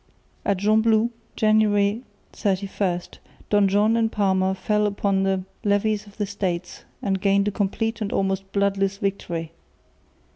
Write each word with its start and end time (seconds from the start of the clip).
At 0.43 0.57
Gembloux, 0.59 1.11
January 1.35 2.01
31, 2.33 3.19
Don 3.51 3.67
John 3.67 3.95
and 3.95 4.11
Parma 4.11 4.55
fell 4.55 4.87
upon 4.87 5.21
the 5.21 5.43
levies 5.63 6.07
of 6.07 6.17
the 6.17 6.25
States 6.25 6.85
and 7.03 7.21
gained 7.21 7.47
a 7.47 7.51
complete 7.51 8.01
and 8.01 8.11
almost 8.11 8.51
bloodless 8.51 8.97
victory. 8.97 9.51